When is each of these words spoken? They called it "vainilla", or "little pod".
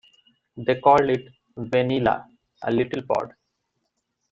They 0.57 0.79
called 0.81 1.11
it 1.11 1.27
"vainilla", 1.55 2.25
or 2.63 2.71
"little 2.71 3.03
pod". 3.03 3.35